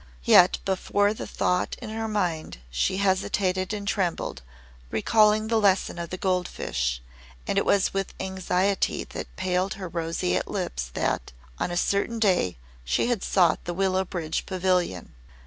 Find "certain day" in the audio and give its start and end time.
11.77-12.57